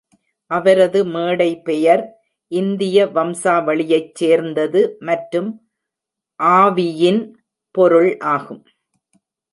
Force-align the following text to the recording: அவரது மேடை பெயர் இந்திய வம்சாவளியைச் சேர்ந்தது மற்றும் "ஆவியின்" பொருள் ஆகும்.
அவரது 0.51 1.05
மேடை 1.05 1.61
பெயர் 1.63 2.03
இந்திய 2.51 3.05
வம்சாவளியைச் 3.07 4.15
சேர்ந்தது 4.15 4.81
மற்றும் 5.01 5.51
"ஆவியின்" 6.39 7.21
பொருள் 7.75 8.11
ஆகும். 8.31 8.63